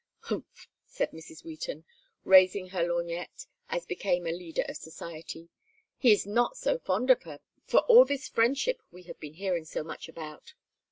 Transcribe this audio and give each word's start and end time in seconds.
"Humph!" 0.21 0.67
said 0.87 1.11
Mrs. 1.11 1.43
Wheaton, 1.45 1.85
raising 2.23 2.69
her 2.69 2.81
lorgnette, 2.83 3.45
as 3.69 3.85
became 3.85 4.25
a 4.25 4.31
leader 4.31 4.63
of 4.67 4.77
society. 4.77 5.49
"He 5.95 6.11
is 6.11 6.25
not 6.25 6.57
so 6.57 6.79
fond 6.79 7.11
of 7.11 7.21
her, 7.21 7.39
for 7.67 7.81
all 7.81 8.03
this 8.05 8.27
friendship 8.27 8.81
we 8.89 9.03
have 9.03 9.19
been 9.19 9.35
hearing 9.35 9.63
so 9.65 9.83
much 9.83 10.09
about. 10.09 10.55